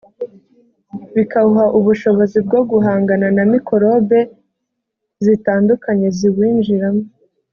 [1.15, 4.19] bikawuha ubushobozi bwo guhangana na mikorobe
[5.25, 7.03] zitandukanye ziwinjiramo